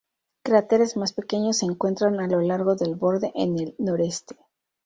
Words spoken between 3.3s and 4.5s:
en el noreste.